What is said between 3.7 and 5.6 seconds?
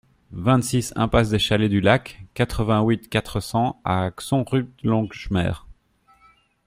à Xonrupt-Longemer